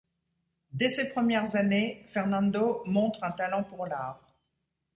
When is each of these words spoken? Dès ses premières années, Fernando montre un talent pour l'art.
Dès 0.71 0.89
ses 0.89 1.09
premières 1.13 1.55
années, 1.55 2.07
Fernando 2.09 2.81
montre 2.87 3.23
un 3.23 3.29
talent 3.33 3.63
pour 3.63 3.85
l'art. 3.85 4.33